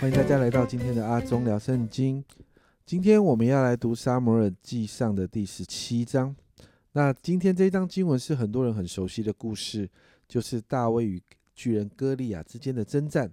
[0.00, 2.24] 欢迎大家来到今天的阿忠聊圣经。
[2.86, 6.36] 今天我们要来读撒摩尔记上的第十七章。
[6.92, 9.90] 那今天这一章经文是很多人很熟悉的故事，
[10.28, 11.20] 就是大卫与
[11.52, 13.28] 巨人歌利亚之间的征战。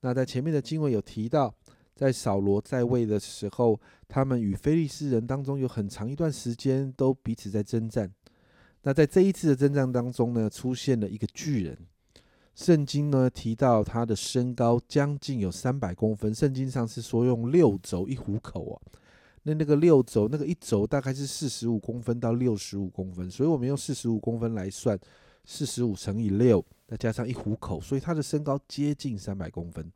[0.00, 1.54] 那在前面的经文有提到，
[1.94, 3.78] 在扫罗在位的时候，
[4.08, 8.10] 他们与非利士人当中有很长一段时间都彼此在征战。
[8.84, 11.76] 那在这一次的征战当中呢，出现了一个巨人。
[12.60, 18.76] 圣经呢提到他的身高将近有三百公分，圣经上是说用六轴一虎口啊，
[19.44, 24.98] 那那个六轴那个一轴大概是四十五公分到六十五公分，所以我们用四十五公分来算，
[25.46, 29.90] 四十五乘以六，再加上一虎口，所以他的身高接近三百公分。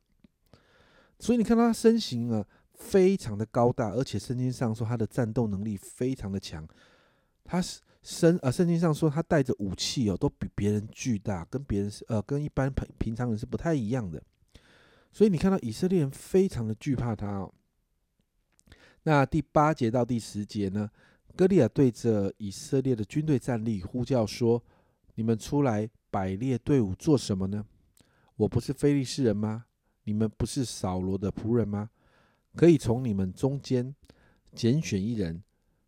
[1.19, 2.43] 所以你看他身形啊，
[2.73, 6.67] 非常的高大，而且圣经上说他的战斗能力非常的强，
[7.45, 7.79] 他是。
[8.07, 14.21] 身呃，圣经上说他带着武器哦，都比别人巨大，跟别人呃，跟一般平平常人是不太一样的。
[15.11, 17.51] 所以你看到以色列人非常的惧怕他哦。
[19.01, 20.87] 那第八节到第十节呢，
[21.35, 24.63] 歌利亚对着以色列的军队站立，呼叫说
[25.15, 27.65] ：“你们出来摆列队伍做什么呢？
[28.35, 29.65] 我不是非利士人吗？
[30.03, 31.89] 你们不是扫罗的仆人吗？
[32.55, 33.95] 可以从你们中间
[34.53, 35.41] 拣选一人，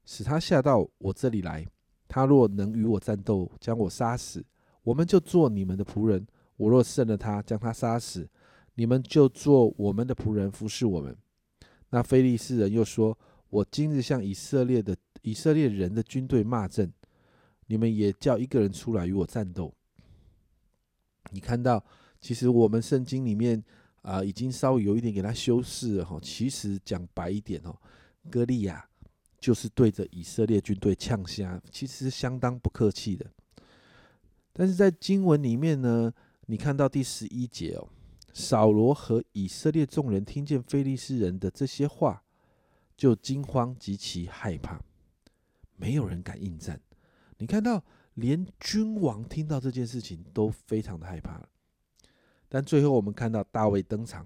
[0.08, 1.64] 使他下到我这里来。”
[2.10, 4.42] 他若能与我战斗，将我杀死，
[4.82, 8.26] 我们就做你们的仆人；我若胜了他，将他杀死，
[8.76, 11.16] 你们就做我们的仆人，服侍我们。
[11.90, 13.18] 那非利士人又说
[13.52, 16.90] ：“我今日向以色列的以色列人的军队骂阵，
[17.66, 19.74] 你们也叫一个人出来与我战斗。”
[21.32, 21.84] 你看到，
[22.22, 23.62] 其实我们圣经里面
[24.02, 26.18] 啊，已经稍微有一点给他修饰了哈。
[26.22, 27.78] 其实讲白一点哦，
[28.32, 28.88] 歌利亚。
[29.40, 33.26] 就是对着以色列军队呛下，其实相当不客气的。
[34.52, 36.12] 但是在经文里面呢，
[36.48, 37.88] 你看到第十一节哦，
[38.34, 42.24] 扫罗和以色列众人听见非利士人的这些话，
[42.96, 44.82] 就惊慌极其害怕，
[45.76, 46.82] 没有人敢应战。
[47.38, 47.84] 你看到
[48.16, 51.40] 连君王听到这件事情都非常的害怕。
[52.50, 54.26] 但最后我们看到大卫登场，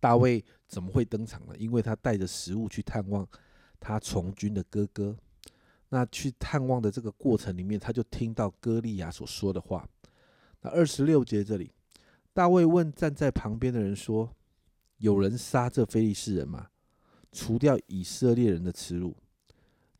[0.00, 1.54] 大卫怎么会登场呢？
[1.56, 3.24] 因为他带着食物去探望。
[3.80, 5.16] 他从军的哥哥，
[5.88, 9.88] 那去探望的这个过程里面，他就听到歌利亚所说的话。
[10.60, 11.70] 那二十六节这里，
[12.32, 14.34] 大卫问站在旁边的人说
[14.98, 16.68] ：“有人杀这非利士人吗？
[17.30, 19.16] 除掉以色列人的耻辱，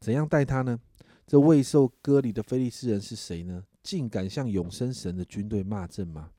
[0.01, 0.81] 怎样待他呢？
[1.27, 3.65] 这未受割礼的非利士人是谁呢？
[3.83, 6.31] 竟敢向永生神的军队骂阵吗？”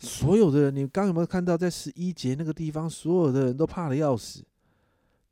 [0.00, 4.44] 所有的人，你刚有没有看到，在十一节那个地方，所有的人都怕的要死。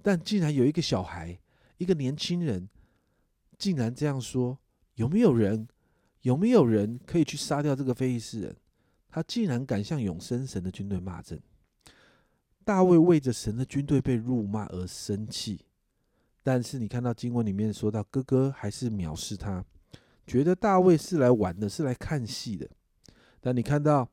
[0.03, 1.39] 但竟然有一个小孩，
[1.79, 2.69] 一个年轻人，
[3.59, 4.59] 竟然这样说：
[4.95, 5.69] 有没有人？
[6.23, 8.57] 有没有人可以去杀掉这个非利士人？
[9.09, 11.41] 他竟然敢向永生神的军队骂阵。
[12.65, 15.61] 大卫为着神的军队被辱骂而生气，
[16.43, 19.65] 但是你看到经文里面说到，哥哥还是藐视他，
[20.27, 22.69] 觉得大卫是来玩的，是来看戏的。
[23.41, 24.11] 但你看到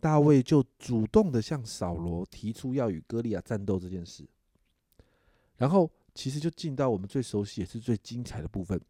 [0.00, 4.26] 大卫就主动的向扫罗提出要与歌利亚战斗这件事。
[5.62, 8.80] 然后，其实就进到我们最熟悉也是最精彩的部分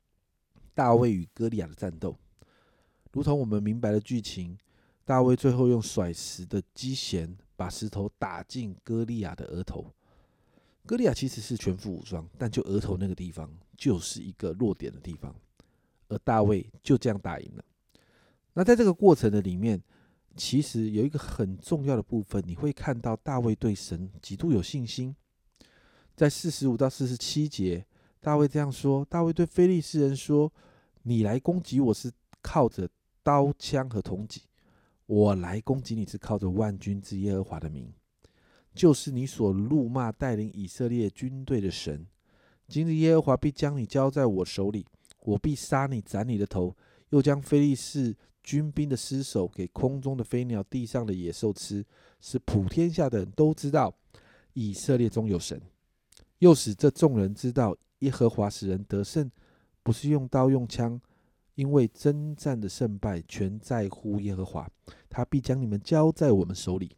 [0.72, 2.16] ——大卫与歌利亚的战斗。
[3.12, 4.56] 如同我们明白的剧情，
[5.04, 9.92] 大卫最后用甩石的机弦把石头打进歌利亚的额头。
[10.86, 15.36] 歌利亚其实是全副武装，但就额头那个地方就是一个弱点的地方，
[16.08, 17.64] 而大卫就这样打赢了。
[18.54, 19.78] 那在这个过程的里面，
[20.34, 25.14] 其实有一个很重要的部分，你会看到大卫对神极度有信心。
[26.16, 27.84] 在四十五到四十七节，
[28.20, 30.50] 大卫这样说：大卫对非利士人说
[31.04, 32.10] ：“你来攻击我是
[32.40, 32.88] 靠着
[33.22, 34.40] 刀枪和铜戟，
[35.04, 37.92] 我来攻击你是靠着万军之耶和华的名，
[38.74, 42.06] 就是你所怒骂带领以色列军队的神。
[42.66, 44.86] 今日耶和华必将你交在我手里，
[45.20, 46.74] 我必杀你，斩你的头，
[47.10, 51.84] 又将非利士军兵的尸首给空中的飞鸟、地上的野兽吃，
[52.22, 53.94] 使普天下的人都知道
[54.54, 55.60] 以色列中有神。”
[56.38, 59.30] 又使这众人知道，耶和华使人得胜，
[59.82, 61.00] 不是用刀用枪，
[61.54, 64.70] 因为征战的胜败全在乎耶和华，
[65.08, 66.94] 他必将你们交在我们手里。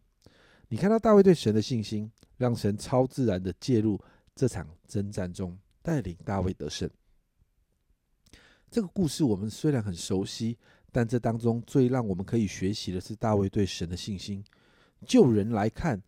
[0.69, 3.99] 你看到大卫对神的信心，让神超自然的介入
[4.35, 6.91] 这场征战中，带领大卫得胜。
[8.71, 10.59] 这个故事我们虽然很熟悉，
[10.91, 14.45] 但这当中最让我们可以学习的是大卫对神的信心。
[15.07, 16.03] 就人来看，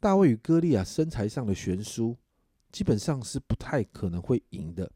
[0.00, 2.16] 大卫与歌利亚身材上的悬殊。
[2.70, 4.90] 基本上是不太可能会赢的，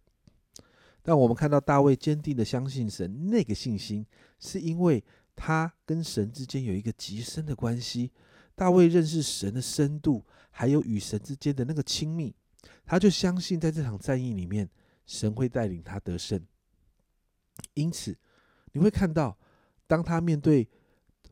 [1.02, 4.06] 但我们看到大卫坚定的相信神，那个信心
[4.38, 5.02] 是因为
[5.34, 8.12] 他跟神之间有一个极深的关系，
[8.54, 12.34] 大卫认识神的深度，还有与神之间的那个亲密，
[12.86, 14.68] 他就相信在这场战役里面，
[15.04, 16.40] 神会带领他得胜。
[17.74, 18.16] 因此，
[18.72, 19.36] 你会看到，
[19.86, 20.68] 当他面对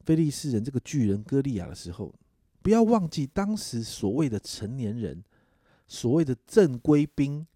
[0.04, 2.12] 菲利士人这个巨人歌利亚的时候，
[2.60, 5.22] 不要忘记当时所谓的成年人，
[5.92, 7.46] 所谓的正规兵，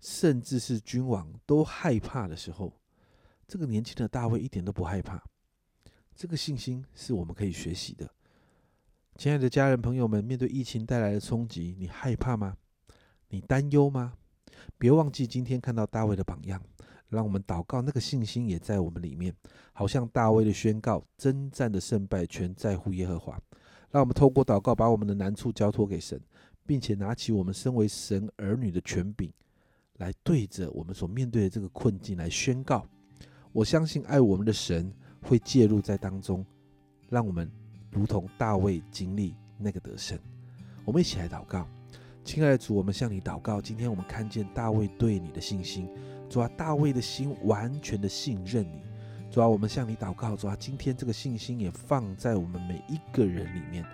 [0.00, 2.70] 甚至是君王都害怕的时候，
[3.48, 5.24] 这个年轻的大卫一点都不害怕。
[6.14, 8.06] 这个信心是我们可以学习的。
[9.16, 12.54] 亲爱的家人朋友们，面对疫情带来的冲击，你害怕吗？
[13.30, 14.12] 你担忧吗？
[14.76, 16.62] 别忘记今天看到大卫的榜样。
[17.08, 19.34] 让我们祷告，那个信心也在我们里面，
[19.72, 23.40] 好像大卫的宣告：征战的胜败全在乎耶和华。
[23.90, 26.20] 让我们透过祷告，把我们的难处交托给神，
[26.70, 29.28] 并且拿起我们身为神儿女的权柄，
[29.96, 32.86] 来对着我们所面对的这个困境来宣告。
[33.50, 34.88] 我相信爱我们的神
[35.20, 36.46] 会介入在当中，
[37.08, 37.50] 让我们
[37.90, 40.16] 如同大卫经历那个得胜。
[40.84, 41.66] 我们一起来祷告，
[42.22, 43.60] 亲爱的主，我们向你祷告。
[43.60, 45.88] 今天我们看见大卫对你的信心。
[46.28, 48.80] 主啊，大卫的心完全的信任你。
[49.28, 50.36] 主啊，我们向你祷告。
[50.36, 53.84] 主啊，今天这个信心也放在我们每一个人里面。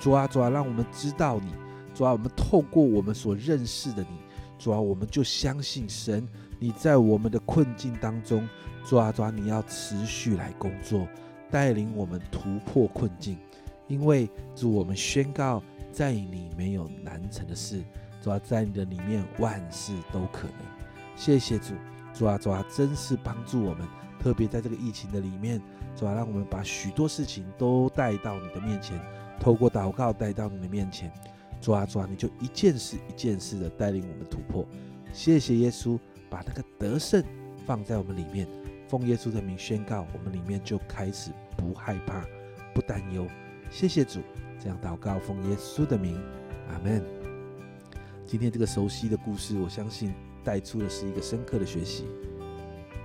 [0.00, 1.52] 主啊，主啊，让我们知道你。
[1.96, 4.18] 主啊，我们透过我们所认识的你。
[4.58, 6.28] 主啊，我们就相信神，
[6.58, 8.46] 你在我们的困境当中。
[8.84, 11.08] 主啊，主啊，你要持续来工作，
[11.50, 13.38] 带领我们突破困境。
[13.88, 17.82] 因为主，我们宣告，在你没有难成的事。
[18.20, 20.66] 主啊，在你的里面，万事都可能。
[21.16, 21.72] 谢谢主，
[22.12, 23.88] 主啊主啊，真是帮助我们，
[24.20, 25.62] 特别在这个疫情的里面，
[25.96, 29.00] 主啊，让我们把许多事情都带到你的面前，
[29.40, 31.10] 透过祷告带到你的面前，
[31.66, 34.64] 主啊主啊，你就一件事一件事的带领我们突破。
[35.12, 35.98] 谢谢耶稣，
[36.30, 37.20] 把那个得胜
[37.66, 38.46] 放在我们里面，
[38.86, 42.24] 奉耶稣的名宣告，我们里面就开始不害怕、
[42.72, 43.26] 不担忧。
[43.68, 44.20] 谢谢主，
[44.60, 46.16] 这样祷告，奉耶稣的名，
[46.68, 47.04] 阿门。
[48.24, 50.14] 今天这个熟悉的故事，我相信。
[50.44, 52.04] 带出的是一个深刻的学习，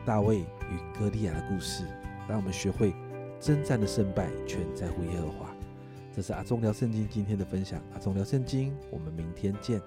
[0.05, 1.83] 大卫与歌利亚的故事，
[2.29, 2.93] 让我们学会
[3.39, 5.51] 征战的胜败全在乎耶和华。
[6.13, 9.81] 这是阿忠聊圣经今天的分享，阿忠聊圣经，我们明天见。